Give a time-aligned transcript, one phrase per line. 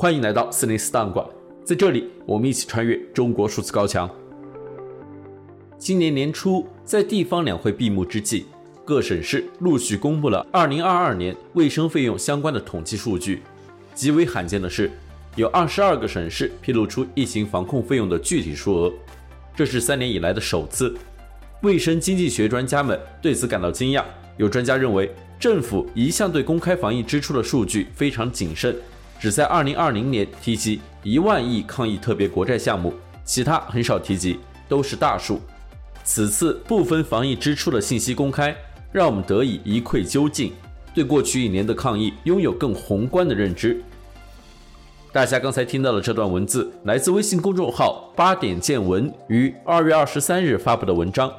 [0.00, 1.26] 欢迎来到四零四档案馆，
[1.62, 4.08] 在这里我们一起穿越中国数字高墙。
[5.76, 8.46] 今年年初，在地方两会闭幕之际，
[8.82, 13.42] 各省市陆续公布了2022年卫生费用相关的统计数据。
[13.94, 14.90] 极为罕见的是，
[15.36, 18.92] 有22个省市披露出疫情防控费用的具体数额，
[19.54, 20.96] 这是三年以来的首次。
[21.60, 24.02] 卫生经济学专家们对此感到惊讶。
[24.38, 28.74] 有专家认为，政府一向对公开防疫支出的数据非常谨慎，
[29.20, 35.38] 只在2020年提及一万亿抗疫特别国债项目，其他很少提及，都是大数。
[36.02, 38.56] 此次部分防疫支出的信息公开，
[38.90, 40.54] 让我们得以一窥究竟，
[40.94, 43.82] 对过去一年的抗疫拥有更宏观的认知。
[45.12, 51.30] 大家刚才听到的这段文字，来自微信公众号“八点见闻”于二月二十三日发布的文章。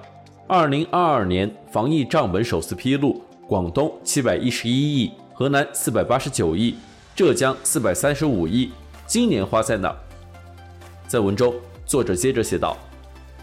[0.46, 6.76] 二零二二年防疫账本首次披露，广东七百一十一亿，河南四百八十九亿，
[7.14, 8.72] 浙江四百三十五亿。
[9.06, 9.94] 今年花在哪？
[11.08, 11.54] 在文中，
[11.86, 12.78] 作者接着写道。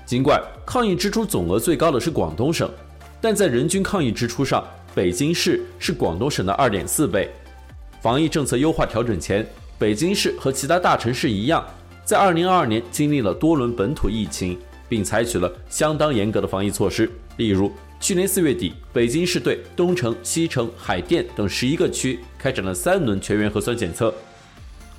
[0.06, 2.70] 尽管抗疫支出总额最高的是广东省，
[3.20, 7.30] 但在人均抗疫支出上，北京市是广东省的二点四倍。
[8.00, 9.46] 防疫政策优化调整前，
[9.78, 11.62] 北京市和其他大城市一样，
[12.06, 17.10] 在二零二二年经历了多轮本土疫情，并采取了相当严格的防疫措施。
[17.36, 24.14] 例如，去年四月底，北京市对东城、西城、海淀等十一个区开展了三轮全员核酸检测。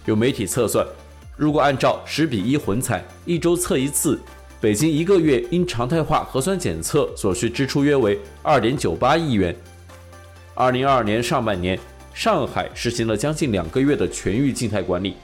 [0.06, 0.86] 有媒体测算，
[1.38, 4.20] 如果按照十比一混采，一周测一次。
[4.62, 9.56] 北京一个月因常态化核酸检测所需支出约为二点九八亿元。
[10.54, 11.80] 二零二二年上半年，
[12.14, 15.16] 上海实行了将近两个月的全域静态管理。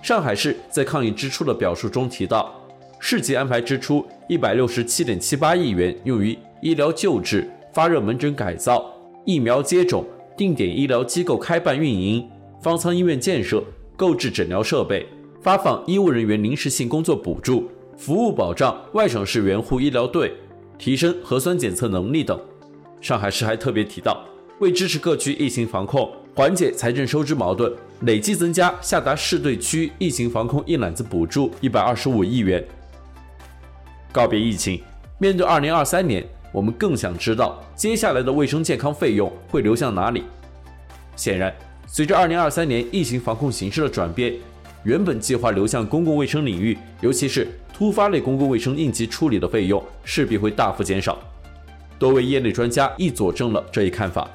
[0.00, 2.58] 上海市在抗疫支出的表述中提到，
[2.98, 8.88] 市级安排支出一百六十七点七八亿元用于医疗救治、发热门诊改造、
[9.26, 12.24] 疫苗接种、定点医疗机构开办运营、
[12.62, 13.60] 方舱医院建设、
[13.96, 15.04] 购置诊疗设备、
[15.42, 17.68] 发放医务人员临时性工作补助。
[17.96, 20.32] 服务保障外省市援沪医疗队，
[20.78, 22.40] 提升核酸检测能力等。
[23.00, 24.24] 上海市还特别提到，
[24.60, 32.64] 为支持各区疫情防控，缓解财政收支矛盾，累计增加下达市对区疫情防控一揽子补助一百二十五亿元。
[34.12, 34.80] 告别疫情，
[35.18, 40.22] 面对二零二三年，我们更想知道接下来的卫生健康费用会流向哪里。
[41.16, 41.52] 显然，
[41.86, 44.34] 随着二零二三年疫情防控形势的转变，
[44.84, 51.18] 原本计划流向公共卫生领域，尤其是突发类公共卫生应急处理的费用势必会大幅减少。
[51.98, 54.28] 多位业内专家亦佐证了这一看法。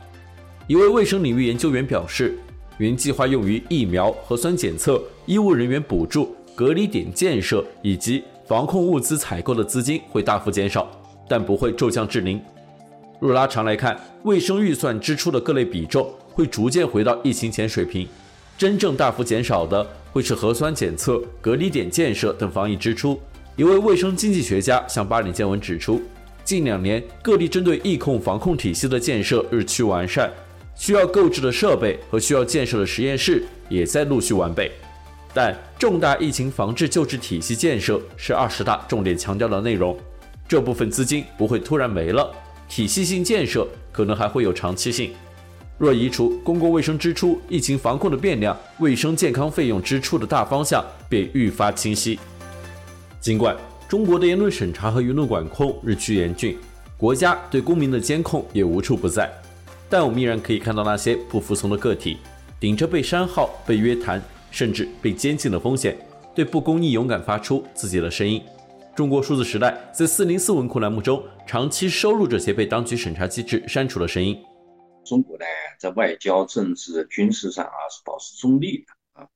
[0.68, 2.38] 一位卫生领域研究员表示，
[2.78, 10.90] 原计划用于疫苗、核酸检测、医务人员补助、隔离点建设以及防控物资采购的资金会大幅减少，
[11.30, 12.42] 但不会骤降至零。
[13.20, 18.08] 若拉长来看，卫生预算支出的各类比重会逐渐回到疫情前水平。
[18.58, 23.20] 真正大幅减少的会是核酸检测、隔离点建设等防疫支出。
[23.56, 26.02] 一位卫生经济学家向八点见闻指出，
[26.44, 30.32] 近两年各地针对疫控防控体系的建设日趋完善，
[30.76, 34.72] 需要购置的设备和需要建设的实验室也在陆续完备。
[35.34, 39.96] 但重大疫情防治救治体系建设是二十大重点强调的内容，
[40.48, 42.34] 这部分资金不会突然没了，
[42.70, 45.12] 体系性建设可能还会有长期性。
[45.78, 52.18] 若移除公共卫生支出，疫情防控的变量，卫生健康费用支出的大方向便愈发清晰。
[53.20, 53.56] 尽管
[53.88, 56.58] 中国的言论审查和舆论管控日趋严峻，
[56.98, 59.32] 国家对公民的监控也无处不在，
[59.90, 62.18] 但我们依然可以看到那些不服从的个体，
[62.60, 65.96] 顶着被删号、被约谈，甚至被监禁的风险，
[66.34, 68.42] 对不公义勇敢发出自己的声音。
[68.98, 74.36] 中国数字时代在四零四文库栏目中，长期收录这些被当局审查机制删除的声音。
[75.06, 75.46] 中国呢，
[75.80, 79.28] 在外交、政治、军事上啊是保持中立的啊。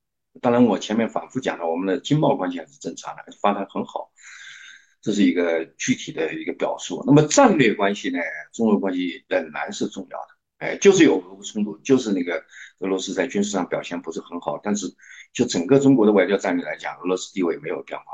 [0.41, 4.09] 当然，我前面反复讲了，我们的经贸关系还是正常的，发展很好，
[4.99, 7.03] 这是一个具体的一个表述。
[7.05, 8.17] 那么战略关系呢，
[8.51, 10.65] 中俄关系仍然是重要的。
[10.65, 12.43] 哎，就是有俄乌冲突，就是那个
[12.79, 14.87] 俄罗斯在军事上表现不是很好，但是
[15.31, 18.05] 就整个中国的外交战略来讲，俄罗斯地位没有变化，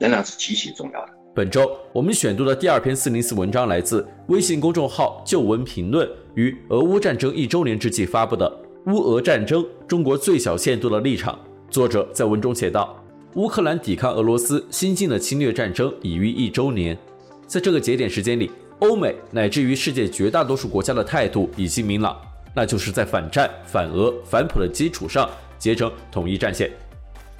[0.00, 1.12] 仍然是极其重要的。
[1.32, 8.50] 本周我们选读的第二篇四零四文章来自微信公众号“旧闻评论”于俄乌战争一周年之际发布的
[8.92, 11.34] 《乌俄战争：中国最小限度的立场》。
[11.70, 13.00] 作者在文中写道
[13.36, 16.98] ：“乌克兰抵抗俄罗斯新进的侵略战争已逾一周年，
[17.46, 18.50] 在这个节点时间里，
[18.80, 22.20] 欧美乃至于世界绝大多数国家的态度已经明朗，
[22.56, 26.68] 那就是在反战、反俄、反普的基础上结成统一战线。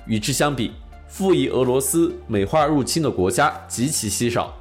[0.07, 0.71] 与之相比，”
[1.11, 4.57] 附议俄罗斯美化入侵的国家极其稀少，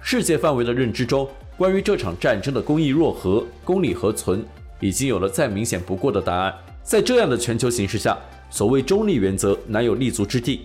[0.00, 1.28] 世界范围的认知中，
[1.58, 4.42] 关于这场战争的公义若何、公理何存，
[4.80, 6.52] 已经有了再明显不过的答案。
[6.82, 8.18] 在这样的全球形势下，
[8.50, 10.62] 所谓中立原则难有立足之地，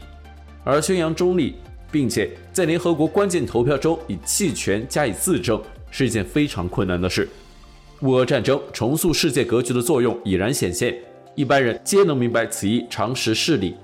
[0.64, 1.56] 而宣扬中立，
[1.92, 5.62] 并且在联合国关键投票中以弃权加以自证，
[5.92, 7.28] 是一件非常困难的事。
[8.04, 10.98] 乌俄战争重塑世界格局的作用已然显现，
[11.36, 13.76] 一般人皆能明白此一常识事理。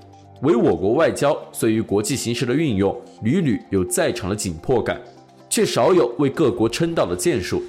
[0.42, 5.00] 唯我国外交虽于国际形势的运用屡屡有在场的紧迫感，
[5.48, 7.62] 却少有为各国称道的建树。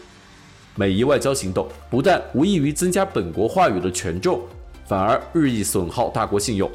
[0.75, 4.41] 每一外交行动不但无异于增加本国话语的权重，
[4.85, 6.69] 反而日益损耗大国信用。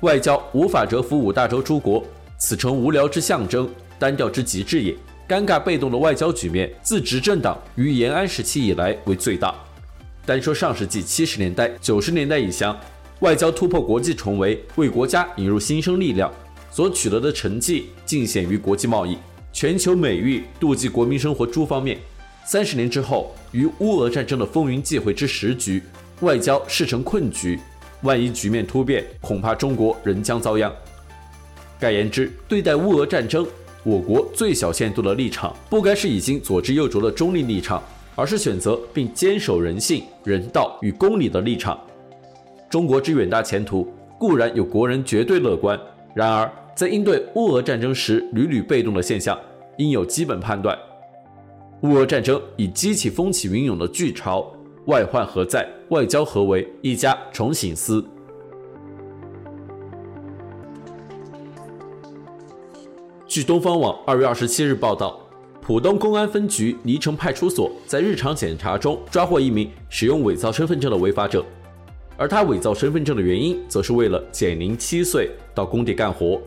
[0.00, 2.02] 外交无法折服五大洲诸国，
[2.38, 3.68] 此诚无聊之象征，
[3.98, 4.96] 单调之极致也。
[5.28, 9.54] 尴尬被动的外交局面自执政党于延安时期以来为最大。
[10.26, 12.78] 单说上世纪七十年代、九十年代以降，
[13.20, 16.32] 外交突破国际重围，为国家引入新生力量，
[16.70, 19.16] 所取得的成绩尽显于国际贸易、
[19.52, 21.98] 全球美誉、妒忌国民生活诸方面。
[22.44, 25.82] 三十年之后，于乌俄战争的风云际会之时局，
[26.20, 27.58] 外交势成困局。
[28.02, 30.70] 万一局面突变，恐怕中国仍将遭殃。
[31.80, 33.46] 概言之，对待乌俄战争，
[33.82, 37.82] 我国最小限度的立场，不该是已经左支右絀的中立立场，
[38.14, 41.80] 而是选择并坚守人性、人道与公理的立场。
[42.74, 43.86] 中国之远大前途
[44.18, 45.78] 固然有国人绝对乐观，
[46.12, 49.38] 然而在应对乌俄战争时屡屡被动的现象，
[49.78, 50.76] 应有基本判断。
[51.82, 54.52] 乌俄战争已激起风起云涌的巨潮，
[54.86, 55.64] 外患何在？
[55.90, 56.68] 外交何为？
[56.82, 58.04] 一家重省思。
[63.28, 65.20] 据东方网二月二十七日报道，
[65.60, 71.46] 浦东公安分局泥城派出所，在日常检查中抓获一名使用伪造身份证的违法者，
[72.16, 76.40] 而他伪造身份证的原因，则是为了减龄七岁到工地干活。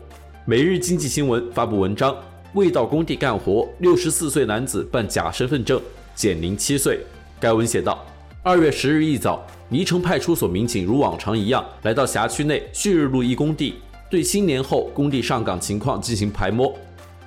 [0.46, 2.16] 每日经济新闻发布文章。
[2.54, 5.78] 未到工地干活，六十四岁男子办假身份证，
[6.14, 7.00] 减龄七岁。
[7.38, 8.02] 该文写道：
[8.42, 13.74] 二月十日一早，泥城派出所民警如往常一样来到辖区内旭日路一工地，
[14.10, 16.74] 对新年后工地上岗情况进行排摸，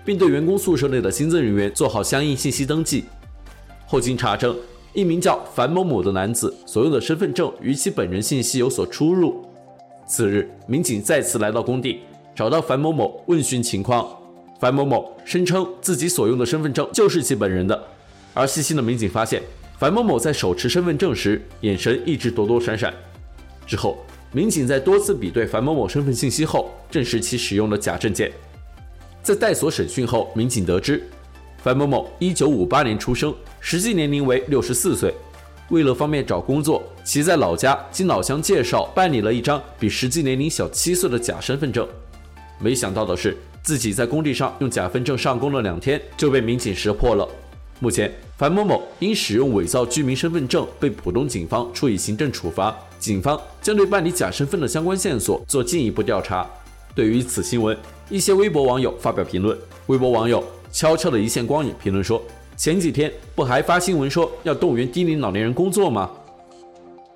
[0.03, 3.05] 并对员工宿舍内的新增人员做好相应信息登记。
[3.85, 4.57] 后经查证，
[4.93, 9.45] 一名叫樊某某的男子所用的身份证与其本人信息有所出入。
[10.05, 12.01] 次日，民警再次来到工地，
[12.35, 14.05] 找到樊某某问询情况。
[14.59, 17.83] 樊某某声称自己所用的身份证就是其本人的，
[18.33, 19.41] 而细心的民警发现，
[19.79, 22.93] 樊某某在手持身份证时眼神一直躲躲闪闪。
[23.65, 23.97] 之后，
[24.33, 28.31] 民警在多次比对樊某某身份信息后，证实其使用了假证件。
[29.23, 31.01] 在带所审讯后，民警得知，
[31.63, 35.13] 樊某某1958年出生，实际年龄为64岁。
[35.69, 41.87] 为了方便找工作，其在老家经老乡介绍办理了一张比实际年龄小七岁的假身份证。
[42.59, 47.27] 没想到的是，自己在工地上用假分证上工了两天，就被民警识破了。
[47.79, 56.45] 目前，樊某某因使用伪造居民身份证被浦东警方处以行政处罚，警方将对办理假身份的相关线索做进一步调查。
[56.93, 57.77] 对于此新闻，
[58.09, 59.57] 一些微博网友发表评论。
[59.87, 62.21] 微博网友悄悄的一线光影评论说
[62.56, 66.09] ：“前几天不还发新闻说要动员低龄老年人工作吗？”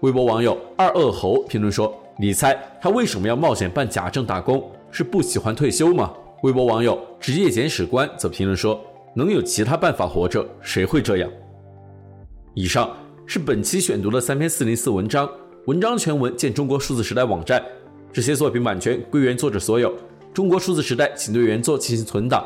[0.02, 4.70] 微博网友二恶猴评论说：“你猜他为什么要冒险办假证打工？
[4.92, 6.14] 是不喜欢退休吗？”
[6.44, 8.80] 微博网友职业检史官则评论说
[9.16, 11.32] ：“能有其他办法活着，谁会这样？”
[12.54, 15.30] 以上是本期选读的三篇四零四文章，
[15.66, 17.64] 文章全文见中国数字时代网站。
[18.14, 19.94] 这些作品版权归原作者所有。
[20.34, 22.46] 中国数字时代请对原作进行存档，